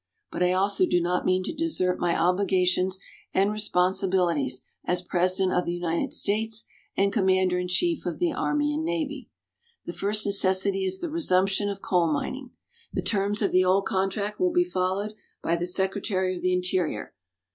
[0.31, 2.97] But I also do not mean to desert my obligations
[3.35, 6.65] and responsibilities as President of the United States
[6.97, 9.29] and Commander in Chief of the Army and Navy.
[9.85, 12.49] The first necessity is the resumption of coal mining.
[12.91, 17.13] The terms of the old contract will be followed by the Secretary of the Interior.